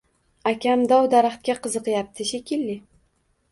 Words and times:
Akam 0.51 0.85
dov-daraxtga 0.91 1.55
qiziqyapti, 1.67 2.29
shekilli 2.33 2.81